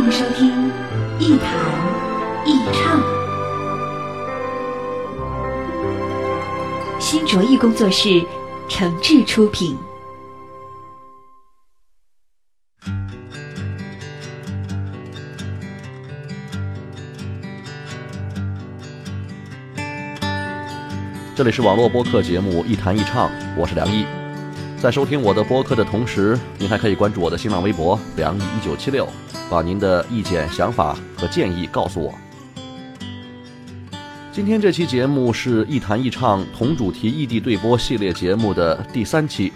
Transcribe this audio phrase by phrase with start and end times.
[0.00, 0.72] 欢迎收听
[1.18, 1.50] 一谈
[2.46, 3.02] 一唱，
[6.98, 8.24] 新卓艺工作室
[8.66, 9.76] 诚挚出品。
[21.36, 24.06] 这里是网络播客节目《一谈一唱》，我是梁毅。
[24.80, 29.06] 在收听我的播客的同时，您还可以关注我的新浪微博“梁毅一九七六”，
[29.50, 32.14] 把您的意见、想法和建议告诉我。
[34.32, 39.52] 今天这期节目是一谈一唱同主题异地对播系列节目的第三期，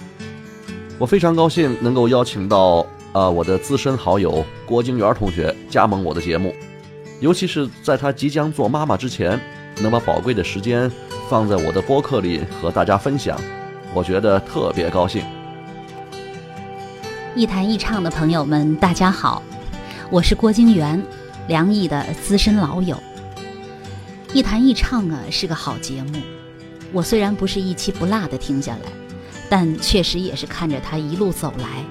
[0.99, 6.55] 我非常高兴能够邀请到啊我的资深好友郭晶元同学加盟我的节目，
[7.21, 9.41] 尤其是在她即将做妈妈之前，
[9.81, 10.91] 能把宝贵的时间。
[11.31, 13.41] 放在我的播客里和大家分享，
[13.95, 15.23] 我觉得特别高兴。
[17.37, 19.41] 一谈一唱的朋友们，大家好，
[20.11, 21.01] 我是郭晶元，
[21.47, 23.01] 梁毅的资深老友。
[24.33, 26.19] 一谈一唱啊是个好节目，
[26.93, 28.91] 我虽然不是一期不落的听下来，
[29.49, 31.85] 但确实也是看着他一路走来，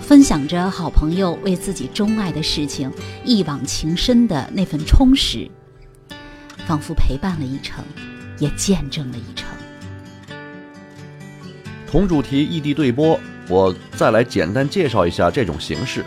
[0.00, 2.90] 分享着好朋友为自己钟爱的事情
[3.22, 5.46] 一往情深的那份充实，
[6.66, 7.84] 仿佛陪伴了一程。
[8.38, 9.46] 也见证了一程。
[11.90, 16.04] 同主题异地对播，我再来简单介绍一下这种形式。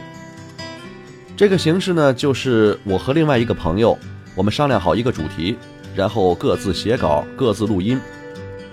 [1.35, 3.99] 这个形式呢，就是我和另外一个朋友，
[4.33, 5.57] 我们商量好一个主题，
[5.93, 7.99] 然后各自写稿、各自录音。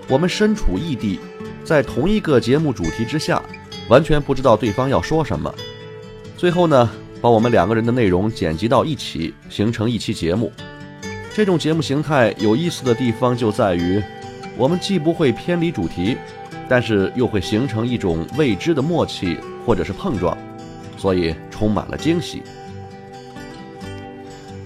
[0.06, 1.18] 我们身处异地，
[1.64, 3.42] 在同一个节目主题之下，
[3.88, 5.52] 完全不知道对方要说什么。
[6.36, 6.88] 最后呢，
[7.20, 10.52] 把我们两个人的内容剪辑到一起，形成一期节目。
[11.34, 14.00] 这种节目形态有意思的地方就在于，
[14.56, 16.16] 我们既不会偏离主题，
[16.68, 20.36] 但是又会形成一种未知的默契或者是碰撞，
[20.96, 22.42] 所以充满了惊喜。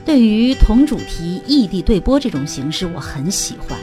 [0.04, 3.78] 对于同主题异地对播这种形式，我很喜欢。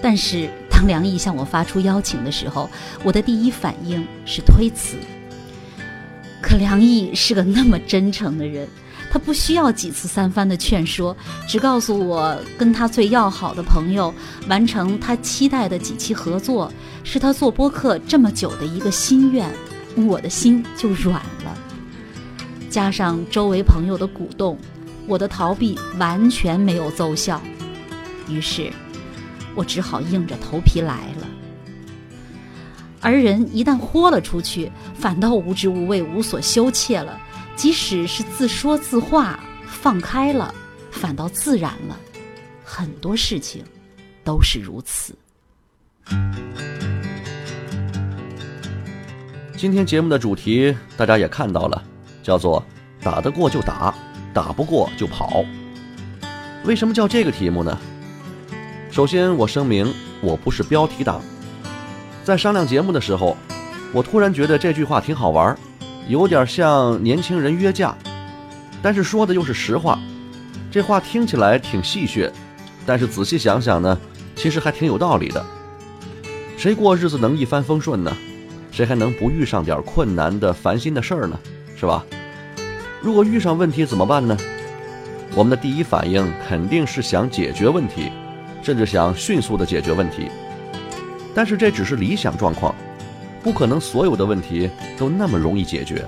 [0.00, 2.70] 但是当梁毅向我发出邀请的时候，
[3.02, 4.96] 我的第一反应是推辞。
[6.40, 8.68] 可梁毅是个那么真诚的人。
[9.16, 11.16] 他不需要几次三番的劝说，
[11.48, 14.12] 只告诉我跟他最要好的朋友
[14.46, 16.70] 完成他期待的几期合作，
[17.02, 19.50] 是他做播客这么久的一个心愿，
[20.06, 21.56] 我的心就软了。
[22.68, 24.58] 加上周围朋友的鼓动，
[25.06, 27.40] 我的逃避完全没有奏效，
[28.28, 28.70] 于是，
[29.54, 31.26] 我只好硬着头皮来了。
[33.00, 37.18] 而人一旦豁了出去，反倒无知无畏、无所羞怯了。
[37.56, 40.54] 即使是自说自话，放开了，
[40.90, 41.98] 反倒自然了。
[42.62, 43.64] 很多事情
[44.22, 45.16] 都是如此。
[49.56, 51.82] 今天节目的主题大家也看到了，
[52.22, 52.62] 叫做
[53.00, 53.94] “打得过就打，
[54.34, 55.42] 打不过就跑”。
[56.66, 57.76] 为什么叫这个题目呢？
[58.90, 59.90] 首先，我声明
[60.20, 61.22] 我不是标题党。
[62.22, 63.34] 在商量节目的时候，
[63.94, 65.58] 我突然觉得这句话挺好玩儿。
[66.08, 67.94] 有点像年轻人约架，
[68.80, 69.98] 但是说的又是实话。
[70.70, 72.30] 这话听起来挺戏谑，
[72.84, 73.98] 但是仔细想想呢，
[74.34, 75.44] 其实还挺有道理的。
[76.56, 78.16] 谁过日子能一帆风顺呢？
[78.70, 81.38] 谁还能不遇上点困难的、烦心的事儿呢？
[81.76, 82.04] 是吧？
[83.00, 84.36] 如果遇上问题怎么办呢？
[85.34, 88.10] 我们的第一反应肯定是想解决问题，
[88.62, 90.28] 甚至想迅速的解决问题。
[91.34, 92.74] 但是这只是理想状况。
[93.46, 94.68] 不可能所有的问题
[94.98, 96.04] 都那么容易解决。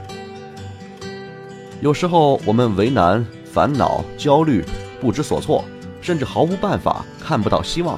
[1.81, 4.65] 有时候我们为难、烦恼、焦虑、
[5.01, 5.65] 不知所措，
[6.01, 7.97] 甚至毫无办法，看不到希望，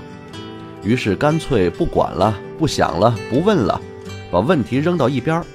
[0.85, 3.81] 于是干脆不管了、不想了、不问了，
[4.31, 5.47] 把问题扔到一边儿。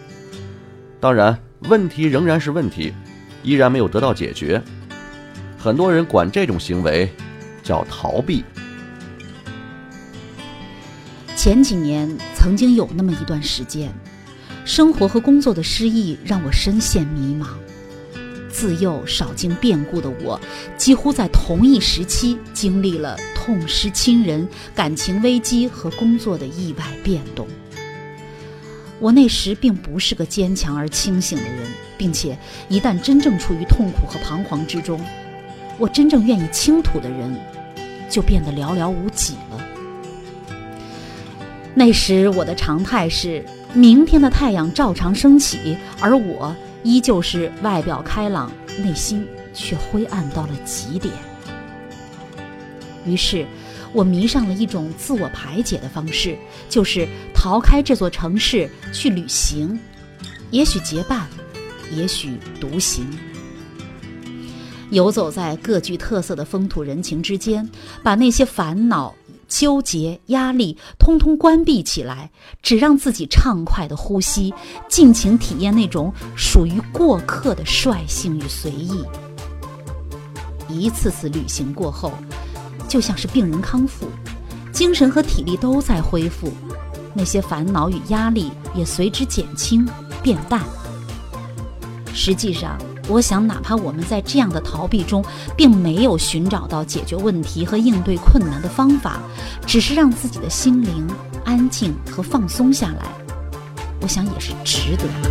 [1.00, 1.38] 当然，
[1.70, 2.92] 问题仍然是问题，
[3.44, 4.60] 依然没有得到解决。
[5.60, 7.08] 很多人管这种行为
[7.62, 8.44] 叫逃避。
[11.46, 13.94] 前几年曾经有那么一段时间，
[14.66, 17.50] 生活和工作的失意让我深陷迷茫。
[18.50, 20.42] 自幼少经变故的我，
[20.76, 27.48] 几乎在同一时期经历了痛失亲人、感情危机和工作的意外变动。
[29.00, 32.36] 我那时并不是个坚强而清醒的人，并且
[32.70, 35.00] 一旦真正处于痛苦和彷徨之中，
[35.78, 37.40] 我真正愿意倾吐的人，
[38.10, 39.55] 就变得寥寥无几了。
[41.76, 48.52] 那时我的常态是，明天的太阳照常升起，而我依旧是外表开朗，
[48.82, 51.14] 内心却灰暗到了极点。
[53.06, 53.46] 于是。
[53.94, 56.38] 我迷上了一种自我排解的方式，
[56.68, 59.80] 就是逃开这座城市去旅行，
[60.52, 61.26] 也许结伴，
[61.96, 63.08] 也许独行，
[64.90, 67.70] 游走在各具特色的风土人情之间，
[68.04, 69.16] 把那些烦恼、
[69.48, 72.32] 纠结、压力通通关闭起来，
[72.62, 74.54] 只让自己畅快的呼吸，
[74.88, 79.04] 尽情体验那种属于过客的率性与随意。
[80.70, 82.12] 一次次旅行过后。
[82.88, 84.08] 就像是病人康复，
[84.72, 86.54] 精神和体力都在恢复，
[87.16, 89.86] 那些烦恼与压力也随之减轻
[90.22, 90.62] 变淡。
[92.14, 95.24] 实际上，我想，哪怕我们在这样的逃避中，
[95.56, 99.20] 并没有寻找到解决问题和应对困难的方法，
[99.66, 101.08] 只是让自己的心灵
[101.44, 103.06] 安静和放松下来，
[104.02, 105.30] 我想也是值得的。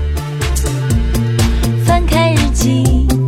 [1.84, 3.23] 翻开日记。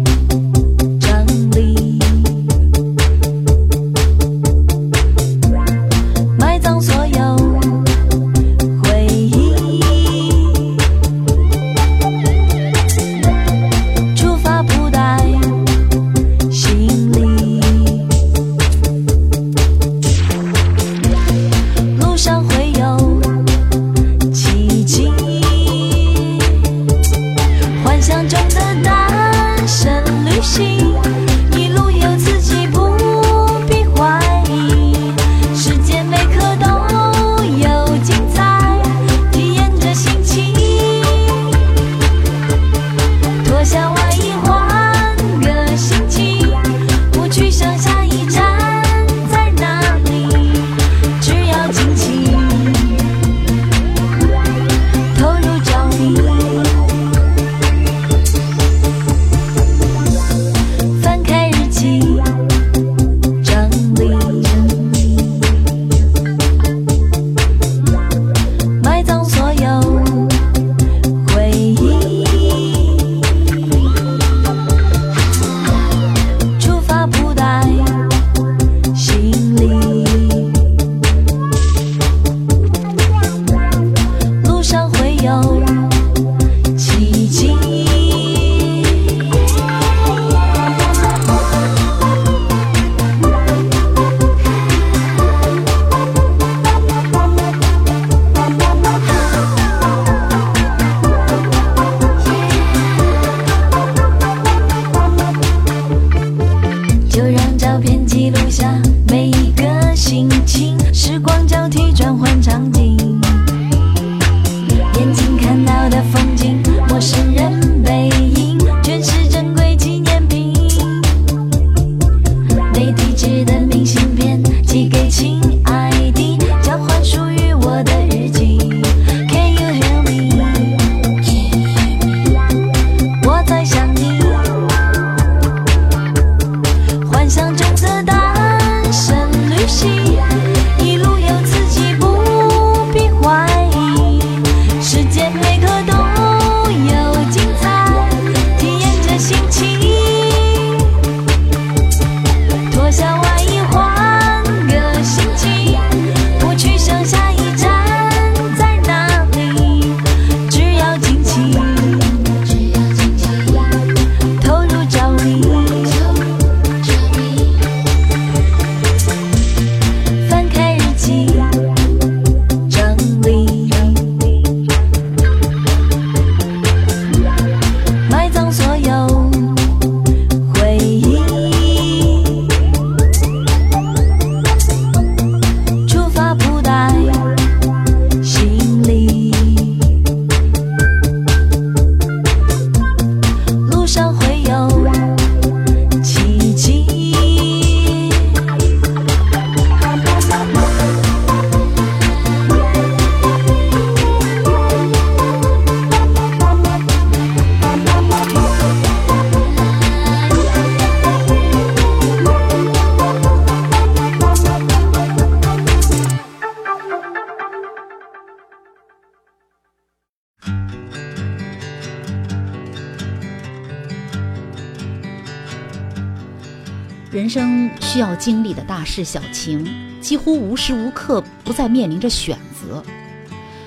[228.26, 229.64] 经历的大事小情，
[230.00, 232.82] 几乎无时无刻不在面临着选择。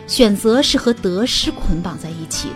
[0.06, 2.56] 选择是和得失捆绑在一起的。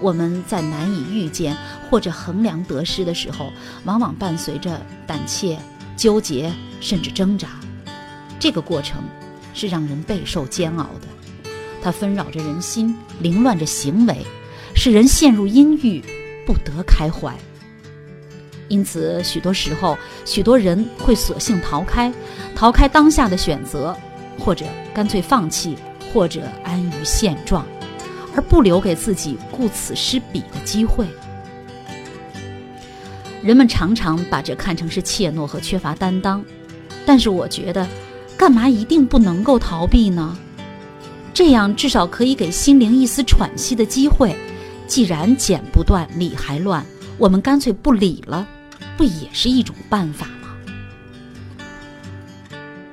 [0.00, 1.56] 我们在难以预见
[1.88, 3.52] 或者衡量得失的时候，
[3.84, 5.56] 往往伴随着胆怯、
[5.96, 7.50] 纠结，甚至挣扎。
[8.40, 9.00] 这个过程
[9.54, 11.48] 是让人备受煎熬的，
[11.80, 14.26] 它纷扰着人心，凌乱着行为，
[14.74, 16.02] 使人陷入阴郁，
[16.44, 17.36] 不得开怀。
[18.68, 22.12] 因此，许多时候，许多人会索性逃开，
[22.54, 23.96] 逃开当下的选择，
[24.38, 25.76] 或者干脆放弃，
[26.12, 27.66] 或者安于现状，
[28.34, 31.06] 而不留给自己顾此失彼的机会。
[33.42, 36.44] 人们常常把这看成是怯懦和缺乏担当，
[37.06, 37.86] 但是我觉得，
[38.36, 40.36] 干嘛一定不能够逃避呢？
[41.32, 44.36] 这样至少可以给心灵一丝喘息的机会。
[44.88, 46.84] 既然剪不断，理还乱，
[47.16, 48.48] 我们干脆不理了。
[48.98, 50.56] 不也是一种办法吗？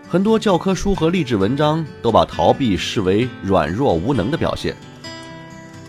[0.08, 4.76] 很多教科书和励志文章都把逃避视为软弱无能的表现。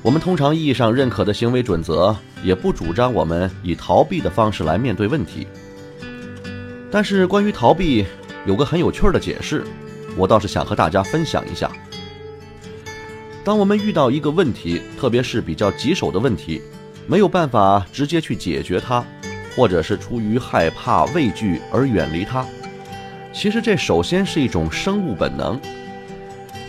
[0.01, 5.47] 我们通常意义上认可的行为准则，也不主张我们以逃避的方式来面对问题。
[6.91, 8.07] 但是，关于逃避，
[8.47, 9.67] 有个很有趣的解释，
[10.17, 11.71] 我倒是想和大家分享一下。
[13.45, 16.63] 当我们遇到一个问题，特别是比较棘手的问题，
[17.07, 19.05] 没有办法直接去解决它。
[19.57, 22.45] 或者是出于害怕、畏惧而远离它，
[23.33, 25.59] 其实这首先是一种生物本能，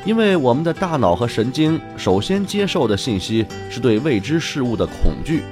[0.06, 5.44] 因为我们的大脑和神经首先接受的信息是对未知事物的恐惧。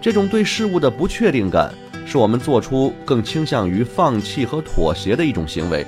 [0.00, 1.72] 这种对事物的不确定感，
[2.06, 5.86] 是我们做出更倾向于放弃和妥协的一种行为。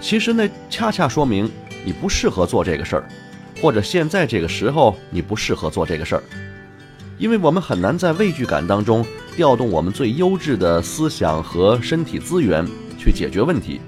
[0.00, 1.50] 其实那恰恰说明
[1.84, 3.08] 你不适合做这个事儿，
[3.60, 6.22] 或者现在这个时候你不适合做这个事儿。
[7.18, 13.80] 因为我们很难在畏惧感当中调动我们最优质的思想和身体资源去解决问题。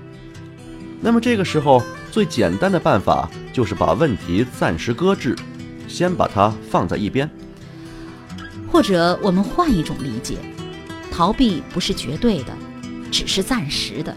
[1.00, 5.36] 那么这个时候最简单的办法就是把问题暂时搁置，
[5.88, 7.28] 先把它放在一边。
[8.68, 10.36] 或者我们换一种理解，
[11.10, 12.52] 逃避不是绝对的，
[13.10, 14.14] 只是暂时的。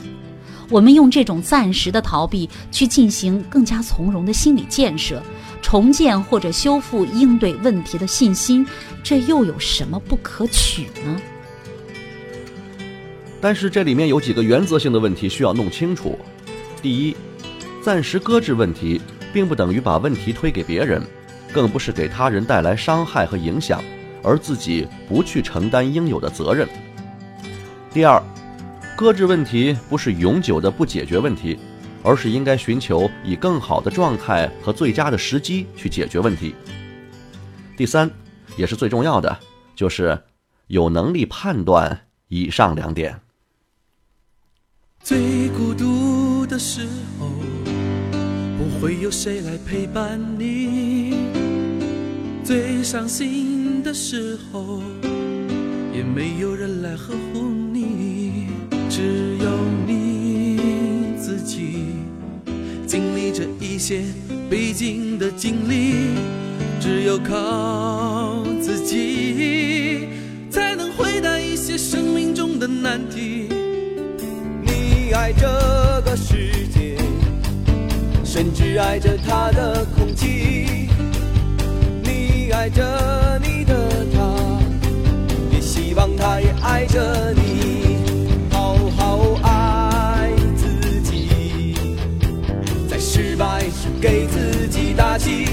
[0.74, 5.22] 我们用这种暂时的逃避去进行更加从容的心理建设。
[5.62, 8.66] 重建或者修复应对问题的信心，
[9.04, 11.22] 这又有什么不可取呢？
[13.40, 16.18] 但是这里面有几个原则性的问题需要弄清楚。
[16.82, 17.16] 第一，
[17.84, 19.00] 暂时搁置问题，
[19.32, 21.00] 并不等于把问题推给别人，
[21.54, 23.80] 更不是给他人带来伤害和影响，
[24.24, 26.68] 而自己不去承担应有的责任。
[27.94, 28.22] 第二，
[28.96, 31.58] 搁置问题不是永久的不解决问题。
[32.06, 36.54] 而是应该寻求以更好的状态和最佳的时机去解决问题。
[37.78, 38.12] 第三，
[38.58, 39.40] 也是最重要的，
[39.74, 40.22] 就是
[40.68, 41.98] 有能力判断
[42.28, 43.18] 以上两点。
[45.02, 46.86] 最孤独的时
[47.18, 47.30] 候，
[48.58, 51.16] 不会有谁来陪伴你；
[52.44, 54.82] 最伤心的时候，
[55.94, 57.63] 也没有人来呵护你，
[58.96, 59.02] 只
[59.40, 59.50] 有
[59.88, 61.88] 你自己。
[62.86, 64.04] 经历这一些
[64.52, 66.12] 必经的经历，
[66.80, 70.08] 只有靠自己，
[70.52, 73.50] 才能回答一些生命中的难题。
[74.62, 75.48] 你爱这
[76.06, 76.96] 个世界，
[78.24, 80.88] 甚至爱着它的空气。
[82.04, 84.36] 你爱着你的他，
[85.52, 87.43] 也希望他也爱着你。
[95.24, 95.46] 己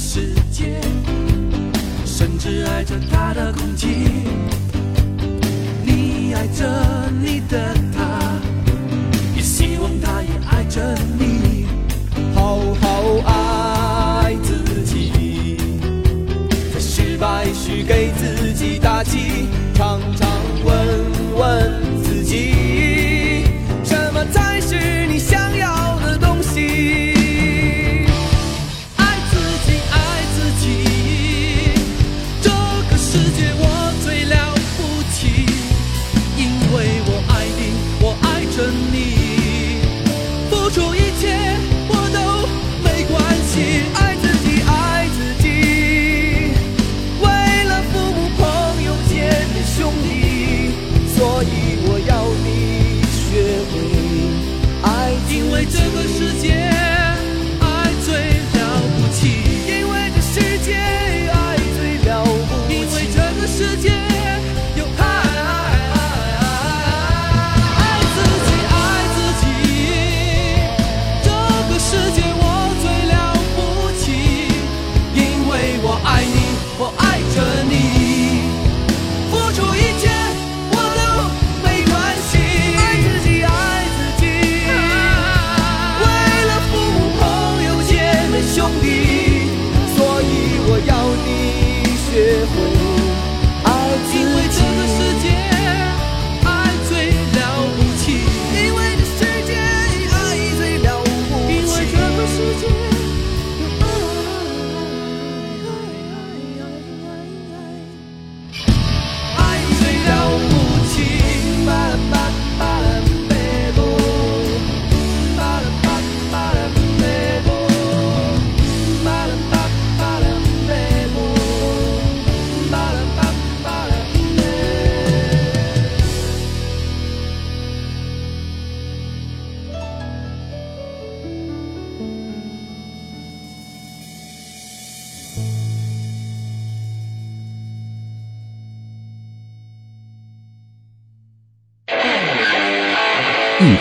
[0.00, 0.80] 世界
[2.06, 3.88] 甚至爱着他的空气。
[5.84, 7.74] 你爱着你的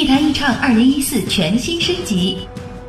[0.00, 2.38] 一台一唱二零一四全新升级，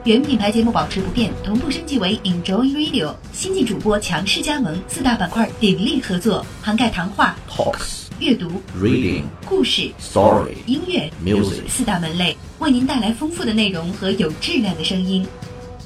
[0.06, 8.50] 原品牌节目保持不变，同步升级为 Enjoy Radio，新晋主播强势加盟，四大板块鼎力合作，涵盖谈话、Talks, 阅读、
[8.82, 11.68] reading, 故事、story, 音乐 music.
[11.68, 15.28] 四大门类，为您带来丰富的内容和有质量的声音。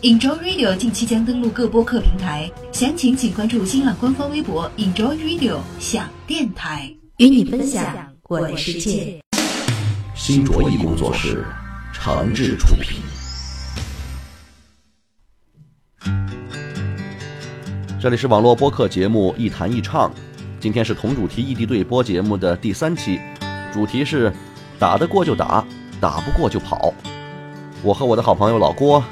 [0.04, 9.25] Enjoy Radio 近期将登陆各播客平台，详情请关注新浪官方微博 Enjoy Radio 想电台，与你分享我的世界。
[10.28, 11.46] 新卓艺工作室
[11.94, 13.00] 诚挚出品。
[18.02, 20.10] 这里是网络播客节目《一弹一唱》，
[20.60, 23.22] 今天是同主题异地对播节目的第三期，
[23.72, 24.34] 主题是
[24.80, 25.64] 打得过就打，
[26.02, 26.92] 打不过就跑。
[27.84, 29.04] 我和我的好朋友老郭，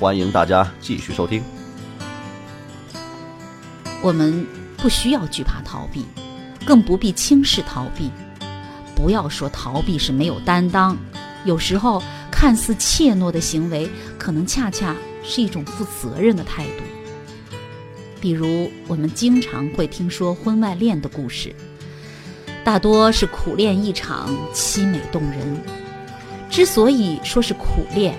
[0.00, 1.44] 欢迎大家继续收听。
[4.02, 4.44] 我们
[4.76, 6.04] 不需要惧怕逃避，
[6.64, 8.10] 更不必轻视逃避。
[8.96, 10.96] 不要说逃避是没有担当，
[11.44, 16.82] 有时候看似怯懦的行为，可能恰恰是一种负责任的态度。
[18.20, 21.54] 比如，我们经常会听说婚外恋的故事，
[22.64, 25.60] 大多是苦恋一场，凄美动人。
[26.48, 28.14] 之所以说是苦恋，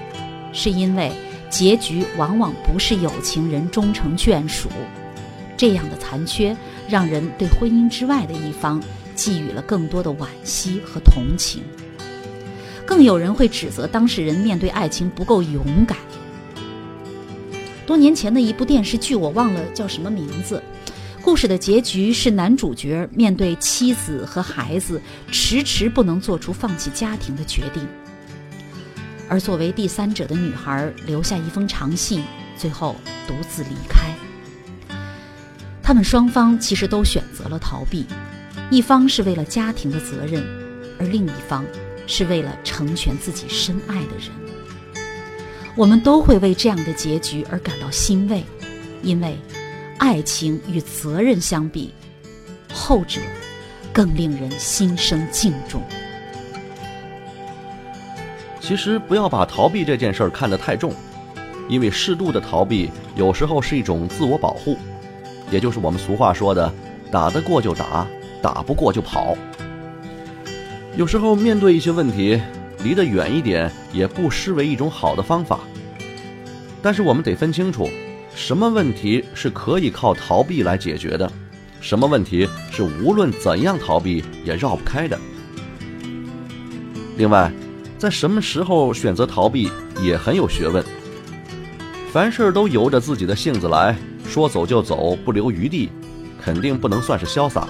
[0.53, 1.11] 是因为
[1.49, 4.69] 结局往往不是有情人终成眷属，
[5.57, 6.55] 这样的残缺
[6.87, 8.81] 让人对婚姻之外的一方
[9.17, 11.62] 寄予了更多的惋惜和同情。
[12.86, 15.97] 更有人会指责当事人面对爱情不够勇敢。
[17.86, 20.63] 多年前的一部电视剧，我忘了叫什么名字。
[21.21, 27.86] 故事的结局是男主角面对妻子和孩子，迟迟不能做出放弃家庭的决定，
[29.27, 32.23] 而作为第三者的女孩留下一封长信，
[32.58, 32.95] 最后
[33.27, 34.08] 独自离开。
[35.84, 38.06] 他们双方其实都选择了逃避，
[38.69, 40.43] 一方是为了家庭的责任，
[40.99, 41.63] 而另一方
[42.06, 44.30] 是为了成全自己深爱的人。
[45.75, 48.43] 我们都会为这样的结局而感到欣慰，
[49.01, 49.38] 因为
[49.97, 51.93] 爱情与责任相比，
[52.73, 53.21] 后者
[53.93, 55.82] 更令人心生敬重。
[58.60, 60.93] 其实不要把逃避这件事儿看得太重，
[61.69, 64.77] 因为适度的逃避有时候是一种自我保护，
[65.49, 66.73] 也就是我们俗话说的
[67.10, 68.06] “打得过就打，
[68.41, 69.38] 打不过就跑”。
[70.95, 72.41] 有时候面对一些问题，
[72.84, 75.60] 离得远一点也不失为一种好的方法。
[76.82, 77.89] 但是我们得分清楚，
[78.36, 81.32] 什么问题是可以靠逃避来解决的，
[81.82, 85.19] 什么问题是无论怎样逃避也绕不开的。
[87.17, 87.52] 另外，
[87.97, 89.69] 在什么时候选择逃避
[90.02, 90.84] 也很有学问。
[92.12, 93.95] 凡事都由着自己的性子来，
[94.28, 95.89] 说走就走，不留余地，
[96.41, 97.67] 肯定不能算是潇洒，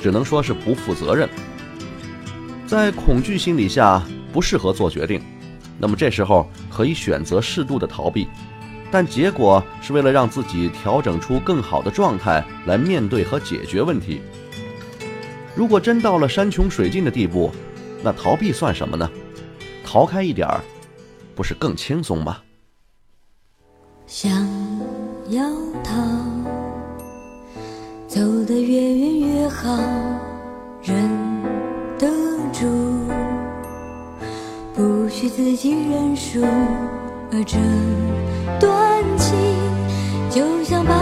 [0.00, 1.28] 只能说是不负责任。
[2.66, 5.22] 在恐惧心理下不适合做决定，
[5.78, 8.28] 那么这时候可以选择适度的逃避，
[8.90, 14.20] 但结果是为了让自己调整出更好的状态来面对和解决问题。
[15.54, 17.50] 如果真到了山穷水尽的地步，
[18.02, 19.10] 那逃避算什么呢？
[19.84, 20.60] 逃开一点儿，
[21.34, 22.36] 不是更轻松吗？
[24.06, 24.30] 想
[25.28, 25.42] 要
[25.82, 25.92] 逃，
[28.08, 29.76] 走得越远越好，
[30.82, 30.96] 忍
[31.98, 32.08] 得
[32.54, 32.66] 住，
[34.74, 36.40] 不许自己认输。
[37.30, 37.58] 而这
[38.58, 39.36] 段情，
[40.30, 40.94] 就像把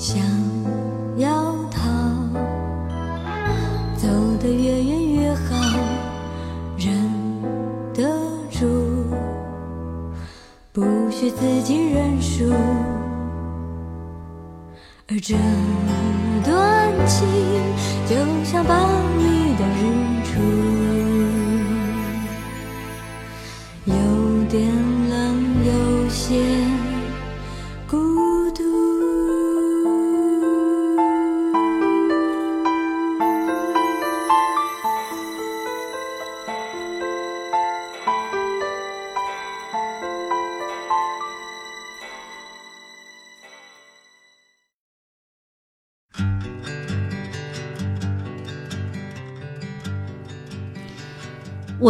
[0.00, 0.18] 想
[1.18, 1.78] 要逃，
[3.98, 4.08] 走
[4.40, 5.76] 得越远越好，
[6.78, 6.90] 忍
[7.92, 8.08] 得
[8.50, 8.64] 住，
[10.72, 12.50] 不许自己认输。
[15.06, 15.36] 而这
[16.46, 17.28] 段情，
[18.08, 18.74] 就像巴
[19.18, 19.82] 黎的日
[20.24, 20.40] 出，
[23.84, 23.94] 有
[24.48, 24.64] 点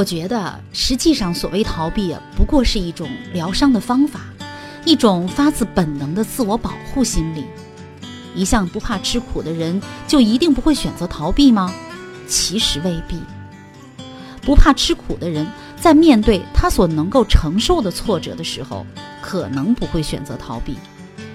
[0.00, 4.22] 我觉得，实际上所谓逃避，不过是一种疗伤的方法，
[4.86, 7.44] 一种发自本能的自我保护心理。
[8.34, 11.70] 一向不怕吃苦的人，就一定不会选择逃避吗？
[12.26, 13.20] 其实未必。
[14.40, 15.46] 不怕吃苦的人，
[15.78, 18.86] 在面对他所能够承受的挫折的时候，
[19.20, 20.78] 可能不会选择逃避，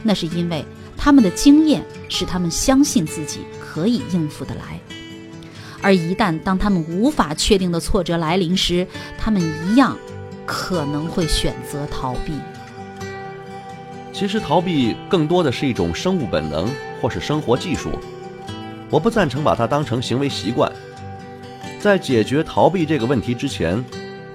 [0.01, 0.65] 那是因为
[0.97, 4.79] 他们的经验使他们相信自己可以应付得来。
[5.85, 8.87] 而一旦当他们无法确定的挫折来临时，
[9.19, 9.95] 他们一样
[10.43, 12.33] 可能会选择逃避。
[14.11, 16.67] 其实逃避更多的是一种生物本能
[16.99, 17.91] 或是生活技术，
[18.89, 20.71] 我不赞成把它当成行为习惯。
[21.79, 23.85] 在解决逃避这个问题之前，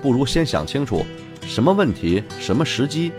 [0.01, 1.05] 不如先想清楚，
[1.49, 3.11] 什么问题、什么时机，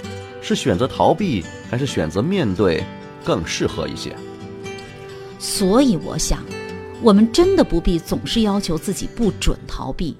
[0.41, 2.81] 是选择逃避还是选择面对
[3.25, 4.15] 更适合一些。
[5.37, 6.39] 所以我想，
[7.01, 10.15] 我们真的不必总是要求自己不准逃避。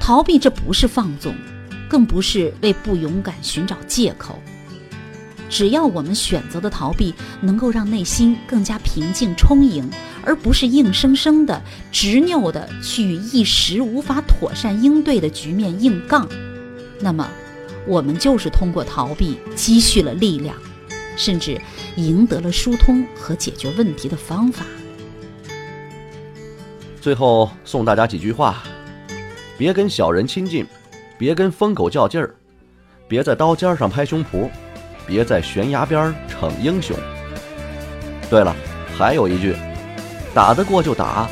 [0.00, 1.34] 逃避这不是放纵，
[1.88, 4.38] 更不是为不勇敢寻找借口。
[5.50, 9.88] 只要我们选择的逃避能够让内心更加平静充盈，
[10.24, 16.26] 而不是硬生生的、执拗的去与一时无法妥善应对的局面硬杠，
[16.98, 17.28] 那么，
[17.86, 20.56] 我们就是通过逃避积蓄了力量，
[21.16, 21.60] 甚至
[21.96, 24.64] 赢得了疏通和解决问题的方法。
[27.04, 28.62] 最后送大家几句话：
[29.58, 30.66] 别跟小人亲近，
[31.18, 32.34] 别跟疯狗较劲儿，
[33.06, 34.48] 别在刀尖上拍胸脯。
[35.06, 36.96] 别在悬崖边逞英雄。
[38.30, 38.56] 对了，
[38.96, 39.54] 还有一句，
[40.32, 41.28] 打得过就打，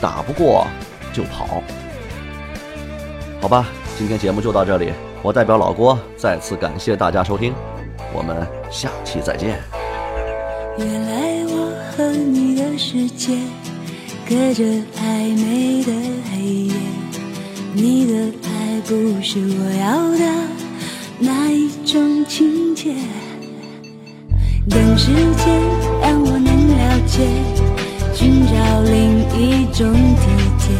[0.00, 0.64] 打不过
[1.12, 1.60] 就跑。
[3.40, 3.66] 好吧，
[3.98, 7.52] 今天节目就到这里，我代表老郭再次感谢大家收听，
[8.14, 9.60] 我们下期再见。
[10.78, 13.36] 原来我和你的世界
[14.28, 15.92] 隔着暧昧的
[16.32, 16.74] 黑夜，
[17.72, 18.12] 你的
[18.42, 20.24] 爱不是我要的。
[21.20, 22.92] 那一种情节？
[24.68, 25.62] 等时间
[26.02, 27.22] 让我能了解，
[28.12, 30.26] 寻找另一种体
[30.58, 30.74] 贴。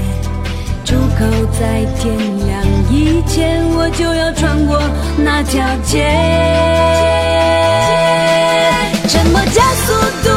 [0.84, 1.24] 出口
[1.56, 2.16] 在天
[2.48, 2.50] 亮
[2.90, 4.76] 以前，我就要穿过
[5.18, 6.04] 那条街。
[9.08, 9.92] 沉默加速
[10.24, 10.28] 度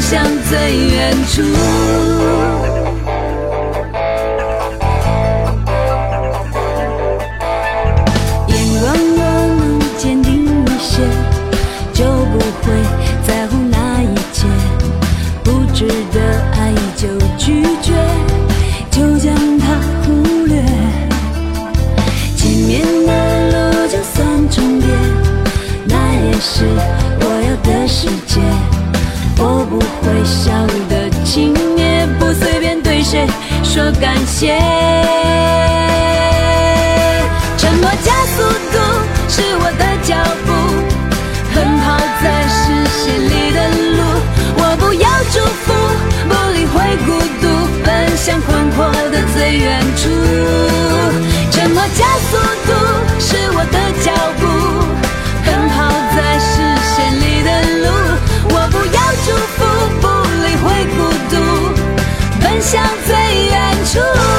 [0.00, 1.42] 向最远处，
[8.46, 8.84] 眼光
[9.16, 9.18] 若
[9.56, 11.02] 能坚定一些，
[11.92, 12.72] 就不会
[13.26, 14.46] 在乎那一切。
[15.42, 16.20] 不值得
[16.52, 17.92] 爱就拒绝，
[18.90, 19.64] 就将它
[20.04, 20.62] 忽略。
[22.36, 23.10] 前面的
[23.50, 24.88] 路就算重叠，
[25.86, 26.64] 那也是
[33.76, 34.56] 说感谢。
[37.58, 38.78] 沉默加速度
[39.28, 40.48] 是我的脚步，
[41.54, 41.84] 奔跑
[42.22, 42.56] 在视
[42.88, 43.58] 线里的
[43.98, 44.00] 路。
[44.56, 45.66] 我不要祝福，
[46.26, 47.44] 不理会孤独，
[47.84, 50.08] 奔向宽阔的最远处。
[51.50, 52.32] 沉默加速
[52.64, 52.72] 度
[53.20, 54.08] 是我的脚
[54.40, 54.42] 步，
[55.44, 55.76] 奔跑
[56.16, 56.64] 在视
[56.96, 57.50] 线里的
[57.84, 57.86] 路。
[58.48, 59.60] 我不要祝福，
[60.00, 60.08] 不
[60.46, 60.64] 理会
[60.96, 61.36] 孤独，
[62.40, 63.14] 奔向最
[63.96, 64.35] 远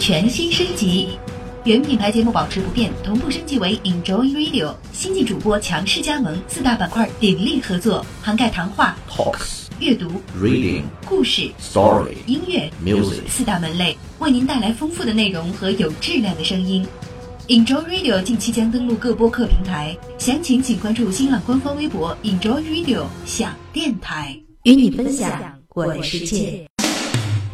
[0.00, 1.10] 全新升级，
[1.64, 10.10] 原品牌节目保持不变，同步升级为 Enjoy Radio，新晋主播强势加盟，四大板块鼎力合作，涵盖谈话、Talks, 阅读、
[10.40, 13.28] reading, 故事、story, 音乐、music.
[13.28, 16.86] 四大门类，为您带来丰富的内容和有质量的声音。
[17.48, 26.66] Enjoy Radio 近期将登陆各播客平台，详情请关注新浪官方微博 Enjoy Radio 响电台，与你分享我的世界。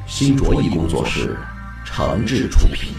[0.06, 1.36] 新卓艺工作室
[1.96, 2.92] 长治出品。